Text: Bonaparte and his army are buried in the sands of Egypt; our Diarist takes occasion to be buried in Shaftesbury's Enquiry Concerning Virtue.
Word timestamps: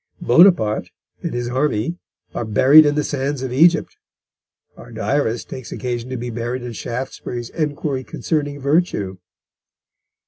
Bonaparte 0.19 0.89
and 1.21 1.31
his 1.35 1.47
army 1.49 1.95
are 2.33 2.43
buried 2.43 2.87
in 2.87 2.95
the 2.95 3.03
sands 3.03 3.43
of 3.43 3.53
Egypt; 3.53 3.97
our 4.75 4.91
Diarist 4.91 5.47
takes 5.47 5.71
occasion 5.71 6.09
to 6.09 6.17
be 6.17 6.31
buried 6.31 6.63
in 6.63 6.73
Shaftesbury's 6.73 7.51
Enquiry 7.51 8.03
Concerning 8.03 8.59
Virtue. 8.59 9.19